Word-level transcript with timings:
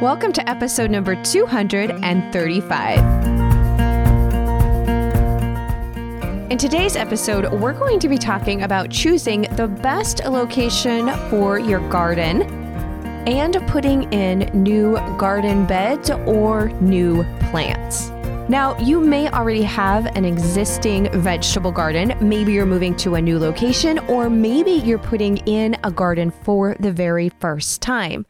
Welcome 0.00 0.32
to 0.32 0.48
episode 0.48 0.90
number 0.90 1.14
235. 1.14 2.98
In 6.50 6.56
today's 6.56 6.96
episode, 6.96 7.52
we're 7.52 7.74
going 7.74 7.98
to 7.98 8.08
be 8.08 8.16
talking 8.16 8.62
about 8.62 8.88
choosing 8.88 9.42
the 9.56 9.68
best 9.68 10.24
location 10.24 11.10
for 11.28 11.58
your 11.58 11.86
garden 11.90 12.44
and 13.28 13.54
putting 13.68 14.10
in 14.10 14.48
new 14.54 14.94
garden 15.18 15.66
beds 15.66 16.08
or 16.08 16.70
new 16.80 17.22
plants. 17.50 18.08
Now, 18.48 18.78
you 18.78 19.00
may 19.00 19.28
already 19.28 19.64
have 19.64 20.06
an 20.16 20.24
existing 20.24 21.10
vegetable 21.20 21.72
garden. 21.72 22.14
Maybe 22.26 22.54
you're 22.54 22.64
moving 22.64 22.96
to 22.96 23.16
a 23.16 23.20
new 23.20 23.38
location, 23.38 23.98
or 24.08 24.30
maybe 24.30 24.70
you're 24.70 24.98
putting 24.98 25.36
in 25.46 25.76
a 25.84 25.90
garden 25.90 26.30
for 26.30 26.74
the 26.80 26.90
very 26.90 27.28
first 27.28 27.82
time. 27.82 28.24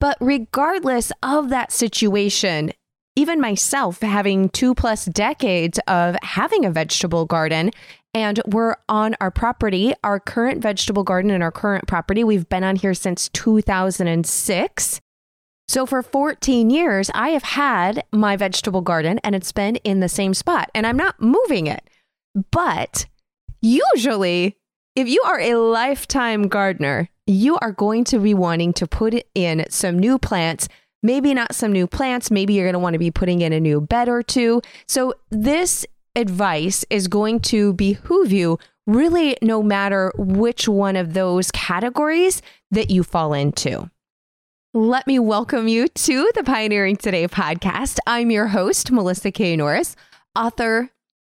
But 0.00 0.16
regardless 0.20 1.12
of 1.22 1.50
that 1.50 1.70
situation, 1.70 2.72
even 3.16 3.40
myself 3.40 4.00
having 4.00 4.48
two 4.48 4.74
plus 4.74 5.04
decades 5.04 5.78
of 5.86 6.16
having 6.22 6.64
a 6.64 6.70
vegetable 6.70 7.26
garden, 7.26 7.70
and 8.14 8.40
we're 8.46 8.76
on 8.88 9.14
our 9.20 9.30
property, 9.30 9.94
our 10.02 10.18
current 10.18 10.62
vegetable 10.62 11.04
garden 11.04 11.30
and 11.30 11.42
our 11.42 11.52
current 11.52 11.86
property, 11.86 12.24
we've 12.24 12.48
been 12.48 12.64
on 12.64 12.76
here 12.76 12.94
since 12.94 13.28
2006. 13.28 15.00
So 15.68 15.86
for 15.86 16.02
14 16.02 16.70
years, 16.70 17.10
I 17.14 17.28
have 17.28 17.44
had 17.44 18.02
my 18.10 18.36
vegetable 18.36 18.80
garden 18.80 19.20
and 19.22 19.36
it's 19.36 19.52
been 19.52 19.76
in 19.76 20.00
the 20.00 20.08
same 20.08 20.34
spot 20.34 20.68
and 20.74 20.84
I'm 20.86 20.96
not 20.96 21.20
moving 21.20 21.68
it. 21.68 21.88
But 22.50 23.06
usually, 23.60 24.56
if 24.96 25.08
you 25.08 25.22
are 25.24 25.40
a 25.40 25.54
lifetime 25.54 26.48
gardener, 26.48 27.08
you 27.26 27.56
are 27.58 27.72
going 27.72 28.04
to 28.04 28.18
be 28.18 28.34
wanting 28.34 28.72
to 28.74 28.86
put 28.86 29.14
in 29.34 29.64
some 29.70 29.98
new 29.98 30.18
plants. 30.18 30.68
Maybe 31.02 31.32
not 31.32 31.54
some 31.54 31.72
new 31.72 31.86
plants. 31.86 32.30
Maybe 32.30 32.54
you're 32.54 32.66
going 32.66 32.74
to 32.74 32.80
want 32.80 32.94
to 32.94 32.98
be 32.98 33.10
putting 33.10 33.40
in 33.40 33.52
a 33.52 33.60
new 33.60 33.80
bed 33.80 34.08
or 34.08 34.22
two. 34.22 34.60
So, 34.86 35.14
this 35.30 35.86
advice 36.16 36.84
is 36.90 37.06
going 37.06 37.40
to 37.40 37.72
behoove 37.74 38.32
you 38.32 38.58
really 38.86 39.36
no 39.40 39.62
matter 39.62 40.12
which 40.16 40.68
one 40.68 40.96
of 40.96 41.14
those 41.14 41.50
categories 41.52 42.42
that 42.72 42.90
you 42.90 43.04
fall 43.04 43.32
into. 43.32 43.88
Let 44.74 45.06
me 45.06 45.18
welcome 45.18 45.68
you 45.68 45.88
to 45.88 46.30
the 46.34 46.42
Pioneering 46.42 46.96
Today 46.96 47.28
podcast. 47.28 47.98
I'm 48.06 48.30
your 48.30 48.48
host, 48.48 48.90
Melissa 48.90 49.30
K. 49.30 49.56
Norris, 49.56 49.94
author, 50.36 50.90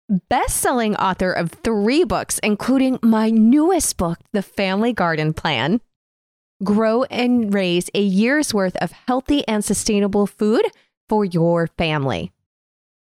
best-selling 0.08 0.96
author 0.96 1.32
of 1.32 1.50
three 1.50 2.04
books, 2.04 2.38
including 2.40 2.98
my 3.02 3.30
newest 3.30 3.96
book, 3.96 4.18
The 4.32 4.42
Family 4.42 4.92
Garden 4.92 5.32
Plan. 5.32 5.80
Grow 6.64 7.04
and 7.04 7.52
raise 7.52 7.88
a 7.94 8.00
year's 8.00 8.52
worth 8.52 8.76
of 8.76 8.92
healthy 9.06 9.46
and 9.46 9.64
sustainable 9.64 10.26
food 10.26 10.64
for 11.08 11.24
your 11.24 11.68
family. 11.78 12.32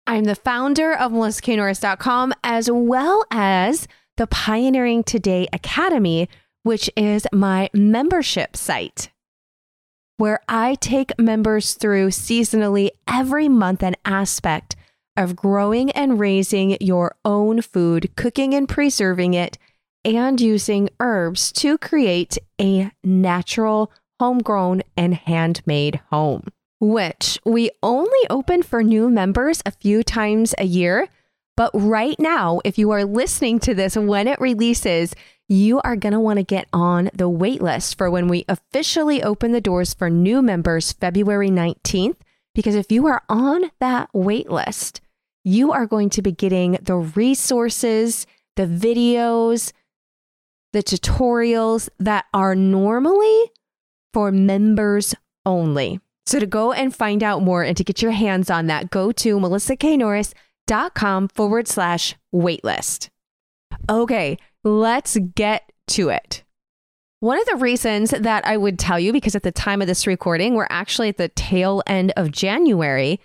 I'm 0.08 0.24
the 0.24 0.36
founder 0.36 0.94
of 0.94 1.12
melissaknorris.com 1.12 2.34
as 2.44 2.70
well 2.72 3.26
as 3.32 3.88
the 4.18 4.28
Pioneering 4.28 5.04
Today 5.04 5.48
Academy, 5.54 6.28
which 6.64 6.90
is 6.96 7.28
my 7.32 7.70
membership 7.74 8.58
site 8.58 9.10
where 10.18 10.40
I 10.48 10.76
take 10.76 11.18
members 11.20 11.74
through 11.74 12.10
seasonally 12.10 12.92
every 13.08 13.50
month 13.50 13.84
an 13.84 13.96
aspect 14.06 14.76
of 15.16 15.36
growing 15.36 15.92
and 15.92 16.20
raising 16.20 16.78
your 16.80 17.16
own 17.24 17.62
food, 17.62 18.16
cooking 18.16 18.54
and 18.54 18.68
preserving 18.68 19.34
it, 19.34 19.58
and 20.06 20.40
using 20.42 20.90
herbs 21.00 21.52
to 21.52 21.78
create 21.78 22.38
a 22.60 22.92
natural, 23.04 23.92
homegrown, 24.20 24.82
and 24.98 25.14
handmade 25.14 26.02
home, 26.10 26.48
which 26.80 27.40
we 27.46 27.70
only 27.82 28.20
open 28.30 28.64
for 28.64 28.84
new 28.84 29.10
members 29.10 29.62
a 29.66 29.72
few 29.72 30.04
times 30.04 30.54
a 30.58 30.66
year. 30.66 31.08
But 31.56 31.72
right 31.74 32.20
now, 32.20 32.62
if 32.66 32.78
you 32.78 32.92
are 32.92 33.06
listening 33.06 33.60
to 33.60 33.74
this 33.74 33.96
when 33.96 34.28
it 34.28 34.42
releases, 34.42 35.14
you 35.48 35.80
are 35.82 35.96
going 35.96 36.14
to 36.14 36.20
want 36.20 36.38
to 36.38 36.44
get 36.44 36.68
on 36.74 37.10
the 37.14 37.30
wait 37.30 37.62
list 37.62 37.98
for 37.98 38.10
when 38.10 38.28
we 38.28 38.46
officially 38.48 39.22
open 39.22 39.52
the 39.52 39.62
doors 39.62 39.94
for 39.94 40.10
new 40.10 40.42
members 40.42 40.94
February 40.94 41.50
19th. 41.50 42.18
Because 42.56 42.76
if 42.76 42.92
you 42.92 43.08
are 43.08 43.24
on 43.30 43.72
that 43.80 44.10
wait 44.14 44.50
list, 44.50 45.02
you 45.44 45.72
are 45.72 45.86
going 45.86 46.10
to 46.12 46.22
be 46.22 46.32
getting 46.32 46.78
the 46.82 46.96
resources, 46.96 48.26
the 48.56 48.66
videos, 48.66 49.74
the 50.72 50.84
tutorials 50.84 51.90
that 52.00 52.26
are 52.34 52.56
normally 52.56 53.52
for 54.14 54.32
members 54.32 55.16
only. 55.46 56.00
So 56.26 56.40
to 56.40 56.46
go 56.46 56.72
and 56.72 56.96
find 56.96 57.22
out 57.22 57.42
more 57.42 57.64
and 57.64 57.76
to 57.76 57.84
get 57.84 58.02
your 58.02 58.12
hands 58.12 58.50
on 58.50 58.68
that, 58.68 58.90
go 58.90 59.12
to 59.12 59.38
melissaknorris.com 59.40 61.28
forward 61.30 61.68
slash 61.68 62.16
waitlist. 62.34 63.10
Okay, 63.90 64.38
let's 64.64 65.18
get 65.36 65.72
to 65.88 66.10
it. 66.10 66.43
One 67.24 67.40
of 67.40 67.46
the 67.46 67.56
reasons 67.56 68.10
that 68.10 68.46
I 68.46 68.58
would 68.58 68.78
tell 68.78 69.00
you, 69.00 69.14
because 69.14 69.34
at 69.34 69.44
the 69.44 69.52
time 69.54 69.80
of 69.80 69.88
this 69.88 70.06
recording, 70.06 70.56
we're 70.56 70.68
actually 70.70 71.08
at 71.08 71.16
the 71.16 71.30
tail 71.30 71.82
end 71.88 72.12
of 72.18 72.34
January, 72.34 73.22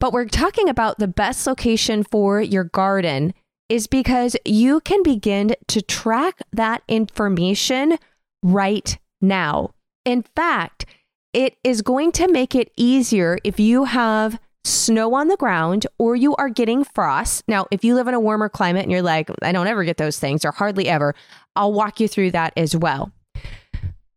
but 0.00 0.14
we're 0.14 0.24
talking 0.24 0.70
about 0.70 0.98
the 0.98 1.06
best 1.06 1.46
location 1.46 2.02
for 2.02 2.40
your 2.40 2.64
garden 2.64 3.34
is 3.68 3.86
because 3.88 4.38
you 4.46 4.80
can 4.80 5.02
begin 5.02 5.54
to 5.66 5.82
track 5.82 6.40
that 6.50 6.80
information 6.88 7.98
right 8.42 8.96
now. 9.20 9.74
In 10.06 10.24
fact, 10.34 10.86
it 11.34 11.58
is 11.62 11.82
going 11.82 12.12
to 12.12 12.32
make 12.32 12.54
it 12.54 12.72
easier 12.74 13.36
if 13.44 13.60
you 13.60 13.84
have 13.84 14.40
snow 14.64 15.12
on 15.12 15.28
the 15.28 15.36
ground 15.36 15.86
or 15.98 16.16
you 16.16 16.34
are 16.36 16.48
getting 16.48 16.84
frost. 16.84 17.44
Now, 17.46 17.66
if 17.70 17.84
you 17.84 17.96
live 17.96 18.08
in 18.08 18.14
a 18.14 18.20
warmer 18.20 18.48
climate 18.48 18.84
and 18.84 18.90
you're 18.90 19.02
like, 19.02 19.28
I 19.42 19.52
don't 19.52 19.66
ever 19.66 19.84
get 19.84 19.98
those 19.98 20.18
things 20.18 20.42
or 20.42 20.52
hardly 20.52 20.88
ever, 20.88 21.14
I'll 21.54 21.74
walk 21.74 22.00
you 22.00 22.08
through 22.08 22.30
that 22.30 22.54
as 22.56 22.74
well. 22.74 23.12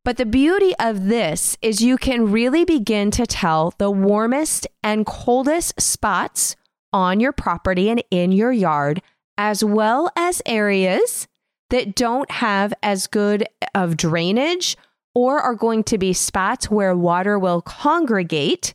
But 0.09 0.17
the 0.17 0.25
beauty 0.25 0.73
of 0.79 1.05
this 1.05 1.55
is 1.61 1.83
you 1.83 1.95
can 1.95 2.31
really 2.31 2.65
begin 2.65 3.11
to 3.11 3.27
tell 3.27 3.75
the 3.77 3.91
warmest 3.91 4.65
and 4.81 5.05
coldest 5.05 5.79
spots 5.79 6.55
on 6.91 7.19
your 7.19 7.31
property 7.31 7.91
and 7.91 8.03
in 8.09 8.31
your 8.31 8.51
yard, 8.51 9.03
as 9.37 9.63
well 9.63 10.09
as 10.15 10.41
areas 10.47 11.27
that 11.69 11.93
don't 11.93 12.31
have 12.31 12.73
as 12.81 13.05
good 13.05 13.47
of 13.75 13.97
drainage 13.97 14.75
or 15.13 15.39
are 15.39 15.53
going 15.53 15.83
to 15.83 15.99
be 15.99 16.11
spots 16.13 16.71
where 16.71 16.95
water 16.95 17.37
will 17.37 17.61
congregate 17.61 18.73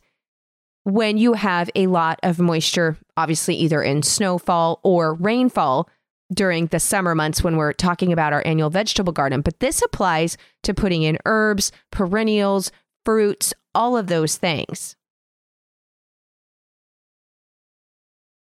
when 0.85 1.17
you 1.17 1.33
have 1.33 1.69
a 1.75 1.87
lot 1.87 2.17
of 2.23 2.39
moisture, 2.39 2.95
obviously 3.17 3.55
either 3.55 3.83
in 3.83 4.03
snowfall 4.03 4.79
or 4.83 5.15
rainfall 5.15 5.89
during 6.33 6.67
the 6.67 6.79
summer 6.79 7.15
months 7.15 7.43
when 7.43 7.57
we're 7.57 7.73
talking 7.73 8.11
about 8.11 8.33
our 8.33 8.43
annual 8.45 8.69
vegetable 8.69 9.13
garden. 9.13 9.41
But 9.41 9.59
this 9.59 9.81
applies 9.81 10.37
to 10.63 10.73
putting 10.73 11.03
in 11.03 11.17
herbs, 11.25 11.71
perennials, 11.91 12.71
fruits, 13.03 13.53
all 13.73 13.97
of 13.97 14.07
those 14.07 14.37
things. 14.37 14.95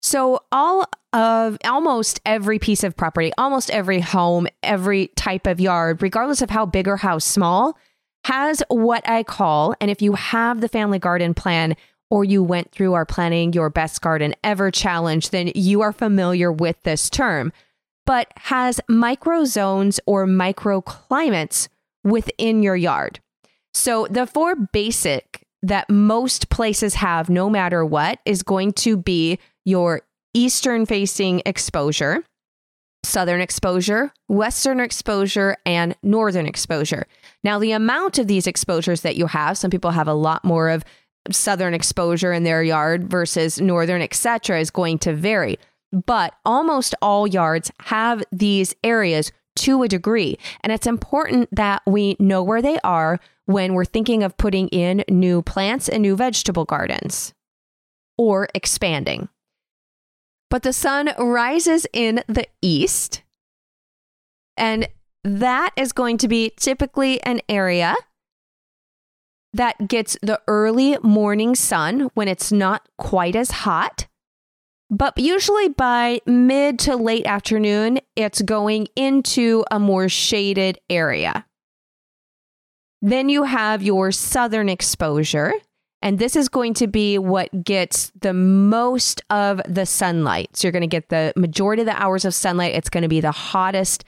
So, 0.05 0.41
all 0.51 0.89
of 1.13 1.59
almost 1.65 2.21
every 2.27 2.59
piece 2.59 2.83
of 2.83 2.97
property, 2.97 3.33
almost 3.39 3.71
every 3.71 4.01
home, 4.01 4.49
every 4.63 5.09
type 5.15 5.47
of 5.47 5.61
yard, 5.61 6.03
regardless 6.03 6.43
of 6.43 6.51
how 6.51 6.67
big 6.67 6.89
or 6.89 6.97
how 6.97 7.19
small, 7.19 7.79
has 8.25 8.63
what 8.69 9.09
I 9.09 9.23
call, 9.23 9.75
and 9.81 9.91
if 9.91 10.03
you 10.03 10.15
have 10.15 10.61
the 10.61 10.69
family 10.69 10.99
garden 10.99 11.35
plan, 11.35 11.77
or 12.11 12.25
you 12.25 12.43
went 12.43 12.71
through 12.73 12.93
our 12.93 13.07
planning 13.07 13.55
your 13.55 13.71
best 13.71 14.03
garden 14.03 14.35
ever 14.45 14.71
challenge, 14.71 15.31
then 15.31 15.51
you 15.55 15.81
are 15.81 15.93
familiar 15.93 16.53
with 16.53 16.77
this 16.83 17.09
term, 17.09 17.53
but 18.07 18.29
has 18.37 18.81
micro 18.89 19.45
zones 19.45 20.01
or 20.07 20.27
microclimates 20.27 21.69
within 22.05 22.63
your 22.63 22.77
yard. 22.77 23.21
So 23.75 24.07
the 24.11 24.27
four 24.27 24.55
basic 24.57 25.47
that 25.63 25.89
most 25.89 26.51
places 26.51 26.95
have, 26.95 27.31
no 27.31 27.49
matter 27.49 27.85
what, 27.85 28.19
is 28.25 28.43
going 28.43 28.73
to 28.73 28.97
be 28.97 29.39
your 29.65 30.03
eastern 30.35 30.87
facing 30.87 31.43
exposure, 31.47 32.25
southern 33.05 33.41
exposure, 33.41 34.13
western 34.29 34.81
exposure, 34.81 35.57
and 35.65 35.95
northern 36.03 36.47
exposure. 36.47 37.07
Now, 37.45 37.59
the 37.59 37.73
amount 37.73 38.19
of 38.19 38.27
these 38.27 38.47
exposures 38.47 39.03
that 39.03 39.17
you 39.17 39.27
have, 39.29 39.57
some 39.57 39.71
people 39.71 39.93
have 39.93 40.09
a 40.09 40.15
lot 40.15 40.45
more 40.45 40.69
of 40.71 40.85
southern 41.31 41.75
exposure 41.75 42.33
in 42.33 42.43
their 42.43 42.63
yard 42.63 43.09
versus 43.09 43.61
northern, 43.61 44.03
etc., 44.03 44.59
is 44.59 44.71
going 44.71 44.99
to 44.99 45.13
vary. 45.13 45.59
But 45.93 46.35
almost 46.45 46.95
all 47.03 47.27
yards 47.27 47.71
have 47.81 48.23
these 48.33 48.75
areas 48.83 49.31
to 49.57 49.83
a 49.83 49.89
degree. 49.89 50.39
And 50.63 50.73
it's 50.73 50.87
important 50.87 51.49
that 51.53 51.83
we 51.87 52.17
know 52.19 52.43
where 52.43 52.63
they 52.63 52.79
are 52.83 53.21
when 53.47 53.75
we're 53.75 53.85
thinking 53.85 54.23
of 54.23 54.37
putting 54.39 54.69
in 54.69 55.05
new 55.09 55.43
plants 55.43 55.89
and 55.89 56.03
new 56.03 56.17
vegetable 56.17 56.65
gardens 56.65 57.35
or 58.17 58.49
expanding. 58.55 59.29
But 60.49 60.63
the 60.63 60.73
sun 60.73 61.11
rises 61.19 61.87
in 61.93 62.23
the 62.29 62.47
east, 62.61 63.23
and 64.57 64.89
that 65.25 65.71
is 65.77 65.93
going 65.93 66.19
to 66.19 66.29
be 66.29 66.53
typically 66.59 67.23
an 67.23 67.41
area 67.49 67.95
that 69.55 69.89
gets 69.89 70.17
the 70.23 70.41
early 70.47 70.99
morning 71.03 71.55
sun 71.55 72.11
when 72.15 72.29
it's 72.29 72.53
not 72.53 72.87
quite 72.99 73.35
as 73.35 73.51
hot. 73.51 74.09
But 74.93 75.17
usually 75.17 75.71
by 75.71 76.21
mid 76.27 76.79
to 76.81 76.97
late 76.97 77.25
afternoon, 77.25 78.01
it's 78.15 78.43
going 78.43 78.89
into 78.95 79.65
a 79.71 79.81
more 79.81 80.11
shaded 80.11 80.79
area. 80.91 81.47
Then 83.01 83.31
you 83.31 83.45
have 83.45 83.83
your 83.83 84.13
southern 84.13 84.69
exposure, 84.69 85.55
and 86.03 86.19
this 86.19 86.37
is 86.37 86.51
going 86.51 86.75
to 86.75 86.87
be 86.87 87.17
what 87.17 87.65
gets 87.65 88.13
the 88.21 88.35
most 88.35 89.23
of 89.31 89.63
the 89.67 89.87
sunlight. 89.87 90.59
So 90.59 90.69
you're 90.69 90.73
going 90.73 90.83
to 90.83 90.87
get 90.87 91.09
the 91.09 91.33
majority 91.37 91.81
of 91.81 91.87
the 91.87 92.01
hours 92.01 92.27
of 92.27 92.35
sunlight. 92.35 92.75
It's 92.75 92.91
going 92.91 93.03
to 93.03 93.09
be 93.09 93.23
the 93.23 93.33
hottest 93.33 94.05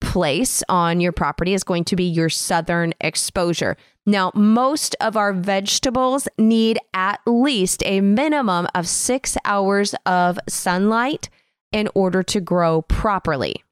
place 0.00 0.62
on 0.68 1.00
your 1.00 1.12
property 1.12 1.54
is 1.54 1.64
going 1.64 1.84
to 1.84 1.96
be 1.96 2.04
your 2.04 2.28
southern 2.28 2.94
exposure. 3.00 3.76
Now, 4.04 4.30
most 4.34 4.94
of 5.00 5.16
our 5.16 5.32
vegetables 5.32 6.28
need 6.38 6.78
at 6.94 7.20
least 7.26 7.82
a 7.84 8.00
minimum 8.00 8.68
of 8.74 8.86
six 8.86 9.36
hours 9.44 9.94
of 10.04 10.38
sunlight 10.48 11.28
in 11.72 11.88
order 11.94 12.22
to 12.22 12.40
grow 12.40 12.82
properly. 12.82 13.64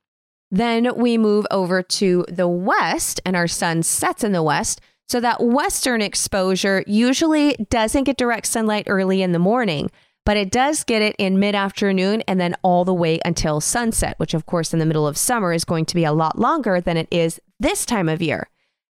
Then 0.50 0.96
we 0.96 1.18
move 1.18 1.46
over 1.50 1.82
to 1.82 2.24
the 2.28 2.48
west, 2.48 3.20
and 3.24 3.36
our 3.36 3.48
sun 3.48 3.82
sets 3.82 4.24
in 4.24 4.32
the 4.32 4.42
west. 4.42 4.80
So 5.08 5.20
that 5.20 5.42
western 5.42 6.00
exposure 6.00 6.82
usually 6.86 7.54
doesn't 7.70 8.04
get 8.04 8.16
direct 8.16 8.46
sunlight 8.46 8.86
early 8.88 9.22
in 9.22 9.32
the 9.32 9.38
morning, 9.38 9.90
but 10.24 10.36
it 10.36 10.50
does 10.50 10.84
get 10.84 11.02
it 11.02 11.14
in 11.18 11.38
mid 11.38 11.54
afternoon 11.54 12.22
and 12.22 12.40
then 12.40 12.56
all 12.62 12.84
the 12.84 12.94
way 12.94 13.20
until 13.24 13.60
sunset, 13.60 14.14
which, 14.18 14.34
of 14.34 14.46
course, 14.46 14.72
in 14.72 14.78
the 14.78 14.86
middle 14.86 15.06
of 15.06 15.16
summer 15.16 15.52
is 15.52 15.64
going 15.64 15.84
to 15.86 15.94
be 15.94 16.04
a 16.04 16.12
lot 16.12 16.38
longer 16.38 16.80
than 16.80 16.96
it 16.96 17.08
is 17.10 17.40
this 17.60 17.84
time 17.84 18.08
of 18.08 18.22
year. 18.22 18.48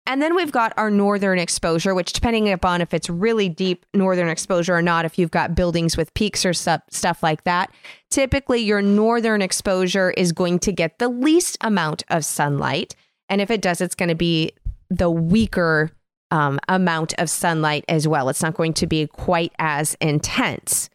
And 0.06 0.24
then 0.24 0.36
we've 0.36 0.52
got 0.52 0.74
our 0.76 0.90
northern 0.90 1.38
exposure, 1.38 1.94
which, 1.94 2.14
depending 2.14 2.52
upon 2.52 2.82
if 2.82 2.96
it's 2.96 3.12
really 3.12 3.48
deep 3.48 3.86
northern 3.94 4.28
exposure 4.28 4.74
or 4.74 4.82
not, 4.82 5.06
if 5.06 5.20
you've 5.20 5.30
got 5.30 5.54
buildings 5.54 5.98
with 5.98 6.12
peaks 6.16 6.46
or 6.46 6.54
stuff, 6.54 6.82
stuff 6.90 7.22
like 7.22 7.44
that, 7.44 7.70
typically 8.10 8.60
your 8.60 8.82
northern 8.82 9.44
exposure 9.44 10.10
is 10.12 10.32
going 10.32 10.58
to 10.60 10.72
get 10.72 10.98
the 10.98 11.10
least 11.10 11.60
amount 11.62 12.04
of 12.10 12.26
sunlight. 12.26 12.96
And 13.30 13.40
if 13.40 13.52
it 13.52 13.62
does, 13.62 13.82
it's 13.82 13.94
going 13.94 14.10
to 14.10 14.16
be 14.16 14.52
the 14.90 15.12
weaker 15.12 15.92
um, 16.32 16.60
amount 16.68 17.14
of 17.20 17.30
sunlight 17.30 17.86
as 17.88 18.08
well. 18.08 18.30
It's 18.30 18.42
not 18.42 18.56
going 18.56 18.74
to 18.74 18.88
be 18.88 19.06
quite 19.06 19.54
as 19.60 19.96
intense. 20.02 20.90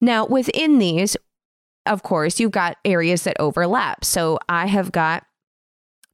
Now, 0.00 0.26
within 0.26 0.78
these, 0.78 1.16
of 1.86 2.02
course, 2.02 2.40
you've 2.40 2.50
got 2.50 2.76
areas 2.84 3.22
that 3.24 3.36
overlap. 3.38 4.04
So 4.04 4.38
I 4.48 4.66
have 4.66 4.92
got 4.92 5.24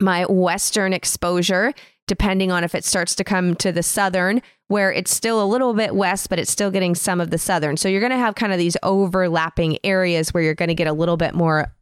my 0.00 0.24
western 0.26 0.92
exposure 0.92 1.74
depending 2.06 2.50
on 2.50 2.64
if 2.64 2.74
it 2.74 2.84
starts 2.84 3.14
to 3.14 3.22
come 3.22 3.54
to 3.54 3.70
the 3.70 3.84
southern, 3.84 4.42
where 4.66 4.90
it's 4.92 5.14
still 5.14 5.40
a 5.40 5.46
little 5.46 5.72
bit 5.74 5.94
west, 5.94 6.28
but 6.28 6.40
it's 6.40 6.50
still 6.50 6.72
getting 6.72 6.92
some 6.96 7.20
of 7.20 7.30
the 7.30 7.38
southern. 7.38 7.76
So 7.76 7.88
you're 7.88 8.00
going 8.00 8.10
to 8.10 8.18
have 8.18 8.34
kind 8.34 8.52
of 8.52 8.58
these 8.58 8.76
overlapping 8.82 9.78
areas 9.84 10.34
where 10.34 10.42
you're 10.42 10.56
going 10.56 10.70
to 10.70 10.74
get 10.74 10.88
a 10.88 10.92
little 10.92 11.16
bit 11.16 11.34
more 11.34 11.72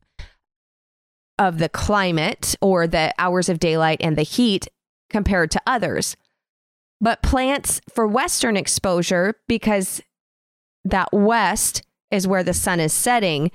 of 1.39 1.57
the 1.57 1.71
climate 1.71 2.55
or 2.61 2.87
the 2.87 3.15
hours 3.19 3.49
of 3.49 3.59
daylight 3.59 4.03
and 4.03 4.19
the 4.19 4.23
heat 4.23 4.69
compared 5.09 5.51
to 5.53 5.63
others. 5.67 6.15
But 7.01 7.23
plants 7.23 7.81
for 7.89 8.07
western 8.07 8.55
exposure, 8.55 9.35
because 9.49 10.03
that 10.85 11.09
west 11.11 11.83
is 12.11 12.27
where 12.27 12.45
the 12.45 12.55
sun 12.55 12.81
is 12.81 12.93
setting, 12.93 13.51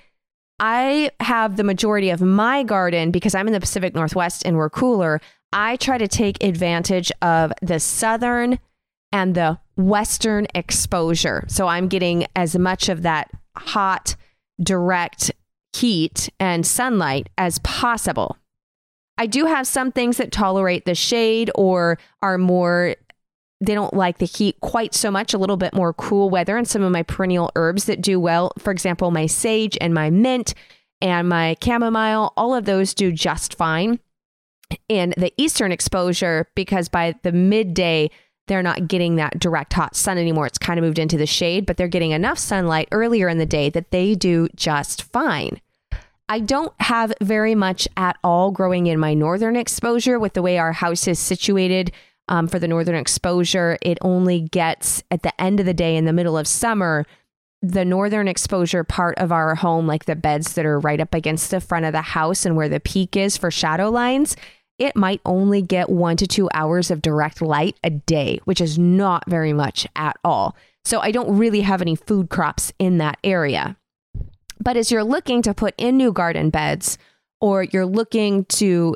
I 0.59 1.11
have 1.19 1.57
the 1.57 1.63
majority 1.63 2.09
of 2.09 2.21
my 2.21 2.63
garden 2.63 3.11
because 3.11 3.35
I'm 3.35 3.47
in 3.47 3.53
the 3.53 3.59
Pacific 3.59 3.93
Northwest 3.93 4.43
and 4.45 4.55
we're 4.55 4.69
cooler. 4.69 5.19
I 5.51 5.75
try 5.77 5.97
to 5.97 6.07
take 6.07 6.43
advantage 6.43 7.11
of 7.21 7.51
the 7.61 7.79
southern 7.79 8.59
and 9.11 9.35
the 9.35 9.59
western 9.75 10.47
exposure. 10.55 11.45
So 11.47 11.67
I'm 11.67 11.87
getting 11.87 12.25
as 12.35 12.57
much 12.57 12.89
of 12.89 13.01
that 13.03 13.29
hot, 13.55 14.15
direct 14.61 15.31
heat 15.73 16.29
and 16.39 16.65
sunlight 16.65 17.29
as 17.37 17.59
possible. 17.59 18.37
I 19.17 19.27
do 19.27 19.45
have 19.45 19.67
some 19.67 19.91
things 19.91 20.17
that 20.17 20.31
tolerate 20.31 20.85
the 20.85 20.95
shade 20.95 21.51
or 21.55 21.99
are 22.21 22.37
more 22.37 22.95
they 23.61 23.73
don't 23.73 23.93
like 23.93 24.17
the 24.17 24.25
heat 24.25 24.59
quite 24.61 24.93
so 24.93 25.09
much, 25.09 25.33
a 25.33 25.37
little 25.37 25.57
bit 25.57 25.73
more 25.73 25.93
cool 25.93 26.29
weather, 26.29 26.57
and 26.57 26.67
some 26.67 26.83
of 26.83 26.91
my 26.91 27.03
perennial 27.03 27.51
herbs 27.55 27.85
that 27.85 28.01
do 28.01 28.19
well. 28.19 28.51
For 28.59 28.71
example, 28.71 29.11
my 29.11 29.25
sage 29.25 29.77
and 29.79 29.93
my 29.93 30.09
mint 30.09 30.53
and 31.01 31.29
my 31.29 31.55
chamomile, 31.63 32.33
all 32.35 32.55
of 32.55 32.65
those 32.65 32.93
do 32.93 33.11
just 33.11 33.55
fine 33.55 33.99
in 34.89 35.13
the 35.17 35.33
eastern 35.37 35.71
exposure 35.71 36.47
because 36.55 36.89
by 36.89 37.15
the 37.23 37.31
midday 37.31 38.09
they're 38.47 38.63
not 38.63 38.87
getting 38.87 39.15
that 39.15 39.39
direct 39.39 39.73
hot 39.73 39.95
sun 39.95 40.17
anymore. 40.17 40.45
It's 40.47 40.57
kind 40.57 40.77
of 40.77 40.83
moved 40.83 40.99
into 40.99 41.17
the 41.17 41.25
shade, 41.25 41.65
but 41.65 41.77
they're 41.77 41.87
getting 41.87 42.11
enough 42.11 42.37
sunlight 42.37 42.89
earlier 42.91 43.29
in 43.29 43.37
the 43.37 43.45
day 43.45 43.69
that 43.69 43.91
they 43.91 44.15
do 44.15 44.49
just 44.55 45.03
fine. 45.03 45.61
I 46.27 46.39
don't 46.39 46.73
have 46.79 47.13
very 47.21 47.55
much 47.55 47.87
at 47.95 48.17
all 48.23 48.51
growing 48.51 48.87
in 48.87 48.99
my 48.99 49.13
northern 49.13 49.55
exposure 49.55 50.19
with 50.19 50.33
the 50.33 50.41
way 50.41 50.57
our 50.57 50.73
house 50.73 51.07
is 51.07 51.19
situated. 51.19 51.91
Um, 52.27 52.47
for 52.47 52.59
the 52.59 52.67
northern 52.67 52.95
exposure, 52.95 53.77
it 53.81 53.97
only 54.01 54.41
gets 54.41 55.03
at 55.11 55.23
the 55.23 55.41
end 55.41 55.59
of 55.59 55.65
the 55.65 55.73
day 55.73 55.95
in 55.95 56.05
the 56.05 56.13
middle 56.13 56.37
of 56.37 56.47
summer. 56.47 57.05
The 57.61 57.85
northern 57.85 58.27
exposure 58.27 58.83
part 58.83 59.17
of 59.17 59.31
our 59.31 59.55
home, 59.55 59.87
like 59.87 60.05
the 60.05 60.15
beds 60.15 60.53
that 60.53 60.65
are 60.65 60.79
right 60.79 60.99
up 60.99 61.13
against 61.13 61.51
the 61.51 61.61
front 61.61 61.85
of 61.85 61.91
the 61.91 62.01
house 62.01 62.45
and 62.45 62.55
where 62.55 62.69
the 62.69 62.79
peak 62.79 63.15
is 63.15 63.37
for 63.37 63.51
shadow 63.51 63.89
lines, 63.89 64.35
it 64.79 64.95
might 64.95 65.21
only 65.25 65.61
get 65.61 65.89
one 65.89 66.17
to 66.17 66.27
two 66.27 66.49
hours 66.53 66.91
of 66.91 67.01
direct 67.01 67.41
light 67.41 67.77
a 67.83 67.89
day, 67.89 68.39
which 68.45 68.59
is 68.59 68.77
not 68.77 69.23
very 69.29 69.53
much 69.53 69.87
at 69.95 70.17
all. 70.23 70.55
So 70.85 70.99
I 70.99 71.11
don't 71.11 71.37
really 71.37 71.61
have 71.61 71.81
any 71.81 71.95
food 71.95 72.29
crops 72.29 72.73
in 72.79 72.97
that 72.97 73.17
area. 73.23 73.77
But 74.59 74.77
as 74.77 74.91
you're 74.91 75.03
looking 75.03 75.41
to 75.43 75.53
put 75.53 75.73
in 75.77 75.97
new 75.97 76.11
garden 76.11 76.49
beds 76.49 76.97
or 77.39 77.63
you're 77.63 77.85
looking 77.85 78.45
to 78.45 78.95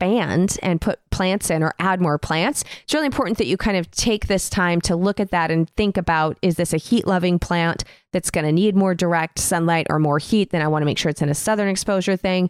expand 0.00 0.58
and 0.62 0.80
put 0.80 0.98
plants 1.10 1.50
in 1.50 1.62
or 1.62 1.74
add 1.78 2.00
more 2.00 2.18
plants, 2.18 2.64
it's 2.82 2.94
really 2.94 3.06
important 3.06 3.38
that 3.38 3.46
you 3.46 3.56
kind 3.56 3.76
of 3.76 3.90
take 3.90 4.26
this 4.26 4.48
time 4.48 4.80
to 4.82 4.94
look 4.94 5.18
at 5.18 5.30
that 5.30 5.50
and 5.50 5.68
think 5.70 5.96
about 5.96 6.38
is 6.42 6.56
this 6.56 6.72
a 6.72 6.76
heat 6.76 7.06
loving 7.06 7.38
plant 7.38 7.84
that's 8.12 8.30
going 8.30 8.44
to 8.46 8.52
need 8.52 8.76
more 8.76 8.94
direct 8.94 9.38
sunlight 9.38 9.86
or 9.90 9.98
more 9.98 10.18
heat? 10.18 10.50
Then 10.50 10.62
I 10.62 10.68
want 10.68 10.82
to 10.82 10.86
make 10.86 10.98
sure 10.98 11.10
it's 11.10 11.22
in 11.22 11.28
a 11.28 11.34
southern 11.34 11.68
exposure 11.68 12.16
thing. 12.16 12.48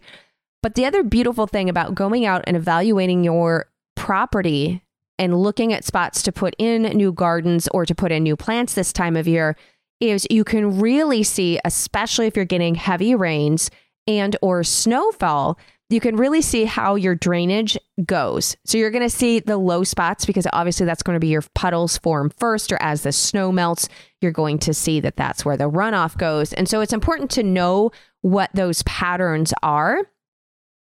But 0.61 0.75
the 0.75 0.85
other 0.85 1.03
beautiful 1.03 1.47
thing 1.47 1.69
about 1.69 1.95
going 1.95 2.25
out 2.25 2.43
and 2.45 2.55
evaluating 2.55 3.23
your 3.23 3.65
property 3.95 4.83
and 5.17 5.35
looking 5.35 5.73
at 5.73 5.83
spots 5.83 6.21
to 6.23 6.31
put 6.31 6.55
in 6.57 6.83
new 6.83 7.11
gardens 7.11 7.67
or 7.73 7.85
to 7.85 7.95
put 7.95 8.11
in 8.11 8.23
new 8.23 8.35
plants 8.35 8.73
this 8.73 8.93
time 8.93 9.15
of 9.15 9.27
year 9.27 9.55
is 9.99 10.25
you 10.29 10.43
can 10.43 10.79
really 10.79 11.23
see 11.23 11.59
especially 11.65 12.27
if 12.27 12.35
you're 12.35 12.45
getting 12.45 12.75
heavy 12.75 13.15
rains 13.15 13.69
and 14.07 14.37
or 14.41 14.63
snowfall 14.63 15.57
you 15.89 15.99
can 15.99 16.15
really 16.15 16.41
see 16.41 16.65
how 16.65 16.95
your 16.95 17.15
drainage 17.15 17.77
goes. 18.05 18.55
So 18.65 18.77
you're 18.77 18.91
going 18.91 19.03
to 19.03 19.09
see 19.09 19.39
the 19.39 19.57
low 19.57 19.83
spots 19.83 20.25
because 20.25 20.47
obviously 20.53 20.85
that's 20.85 21.03
going 21.03 21.15
to 21.15 21.19
be 21.19 21.27
your 21.27 21.43
puddles 21.55 21.97
form 21.97 22.31
first 22.37 22.71
or 22.71 22.81
as 22.81 23.01
the 23.01 23.11
snow 23.11 23.51
melts, 23.51 23.89
you're 24.21 24.31
going 24.31 24.59
to 24.59 24.73
see 24.73 24.99
that 24.99 25.17
that's 25.17 25.43
where 25.43 25.57
the 25.57 25.69
runoff 25.69 26.17
goes. 26.17 26.53
And 26.53 26.69
so 26.69 26.81
it's 26.81 26.93
important 26.93 27.31
to 27.31 27.43
know 27.43 27.91
what 28.21 28.51
those 28.53 28.83
patterns 28.83 29.53
are 29.63 30.01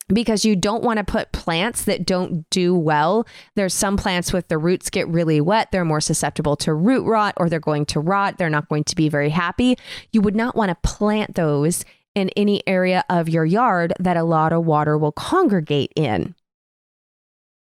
because 0.09 0.45
you 0.45 0.55
don't 0.55 0.85
want 0.85 0.99
to 0.99 1.05
put 1.05 1.33
plants 1.33 1.85
that 1.85 2.07
don't 2.07 2.49
do 2.51 2.75
well. 2.75 3.27
There's 3.55 3.75
some 3.75 3.97
plants 3.97 4.33
with 4.33 4.49
the 4.49 4.59
roots 4.59 4.91
get 4.91 5.09
really 5.09 5.41
wet, 5.41 5.73
they're 5.73 5.85
more 5.85 6.01
susceptible 6.01 6.57
to 6.57 6.75
root 6.75 7.05
rot 7.05 7.35
or 7.39 7.49
they're 7.49 7.61
going 7.61 7.87
to 7.87 8.01
rot, 8.01 8.39
they're 8.39 8.51
not 8.51 8.69
going 8.69 8.85
to 8.85 8.97
be 8.97 9.09
very 9.09 9.31
happy. 9.31 9.77
You 10.13 10.21
would 10.21 10.37
not 10.37 10.55
want 10.55 10.69
to 10.69 10.89
plant 10.89 11.35
those 11.35 11.85
in 12.15 12.29
any 12.31 12.67
area 12.67 13.05
of 13.09 13.29
your 13.29 13.45
yard 13.45 13.93
that 13.99 14.17
a 14.17 14.25
lot 14.25 14.53
of 14.53 14.65
water 14.65 14.99
will 14.99 15.13
congregate 15.13 15.93
in. 15.97 16.35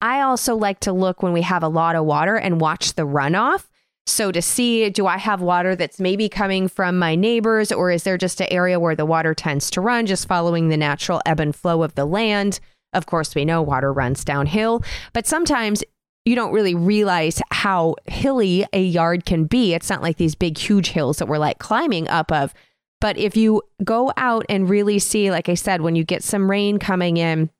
I 0.01 0.21
also 0.21 0.57
like 0.57 0.81
to 0.81 0.93
look 0.93 1.23
when 1.23 1.33
we 1.33 1.43
have 1.43 1.63
a 1.63 1.69
lot 1.69 1.95
of 1.95 2.05
water 2.05 2.37
and 2.37 2.61
watch 2.61 2.95
the 2.95 3.07
runoff 3.07 3.67
so 4.07 4.33
to 4.33 4.43
see, 4.43 4.91
do 4.91 5.07
I 5.07 5.19
have 5.19 5.41
water 5.41 5.77
that's 5.77 6.01
maybe 6.01 6.29
coming 6.29 6.67
from 6.67 6.99
my 6.99 7.15
neighbors, 7.15 7.71
or 7.71 7.91
is 7.91 8.03
there 8.03 8.19
just 8.19 8.41
an 8.41 8.49
area 8.51 8.81
where 8.81 8.97
the 8.97 9.07
water 9.07 9.33
tends 9.33 9.71
to 9.71 9.81
run, 9.81 10.07
just 10.07 10.27
following 10.27 10.69
the 10.69 10.77
natural 10.77 11.23
ebb 11.25 11.39
and 11.39 11.55
flow 11.55 11.83
of 11.83 11.95
the 11.95 12.05
land? 12.05 12.59
Of 12.93 13.07
course, 13.07 13.35
we 13.35 13.45
know 13.45 13.63
water 13.63 13.93
runs 13.93 14.25
downhill, 14.25 14.83
but 15.13 15.27
sometimes 15.27 15.85
you 16.25 16.35
don't 16.35 16.53
really 16.53 16.75
realize 16.75 17.41
how 17.51 17.97
hilly 18.07 18.67
a 18.73 18.83
yard 18.83 19.25
can 19.25 19.45
be. 19.45 19.73
It's 19.73 19.89
not 19.89 20.03
like 20.03 20.17
these 20.17 20.35
big, 20.35 20.59
huge 20.59 20.91
hills 20.91 21.19
that 21.19 21.27
we're 21.27 21.39
like 21.39 21.59
climbing 21.59 22.09
up 22.09 22.31
of. 22.33 22.53
But 23.02 23.18
if 23.18 23.37
you 23.37 23.62
go 23.82 24.12
out 24.16 24.47
and 24.49 24.71
really 24.71 25.00
see, 25.00 25.32
like 25.32 25.49
I 25.49 25.54
said, 25.54 25.80
when 25.80 25.97
you 25.97 26.04
get 26.04 26.23
some 26.23 26.49
rain 26.49 26.78
coming 26.78 27.16
in 27.16 27.50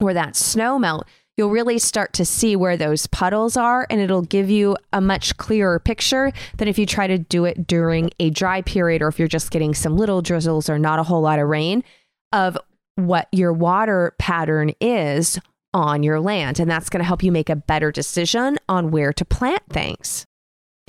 or 0.00 0.12
that 0.12 0.34
snow 0.34 0.80
melt, 0.80 1.06
you'll 1.36 1.50
really 1.50 1.78
start 1.78 2.12
to 2.14 2.24
see 2.24 2.56
where 2.56 2.76
those 2.76 3.06
puddles 3.06 3.56
are 3.56 3.86
and 3.88 4.00
it'll 4.00 4.22
give 4.22 4.50
you 4.50 4.76
a 4.92 5.00
much 5.00 5.36
clearer 5.36 5.78
picture 5.78 6.32
than 6.56 6.66
if 6.66 6.76
you 6.76 6.86
try 6.86 7.06
to 7.06 7.18
do 7.18 7.44
it 7.44 7.68
during 7.68 8.10
a 8.18 8.30
dry 8.30 8.62
period 8.62 9.00
or 9.00 9.06
if 9.06 9.16
you're 9.16 9.28
just 9.28 9.52
getting 9.52 9.74
some 9.74 9.96
little 9.96 10.22
drizzles 10.22 10.68
or 10.68 10.76
not 10.76 10.98
a 10.98 11.04
whole 11.04 11.22
lot 11.22 11.38
of 11.38 11.46
rain 11.48 11.84
of 12.32 12.58
what 12.96 13.28
your 13.30 13.52
water 13.52 14.16
pattern 14.18 14.72
is 14.80 15.38
on 15.72 16.02
your 16.02 16.18
land. 16.18 16.58
And 16.58 16.68
that's 16.68 16.90
going 16.90 16.98
to 16.98 17.06
help 17.06 17.22
you 17.22 17.30
make 17.30 17.48
a 17.48 17.54
better 17.54 17.92
decision 17.92 18.58
on 18.68 18.90
where 18.90 19.12
to 19.12 19.24
plant 19.24 19.62
things. 19.70 20.26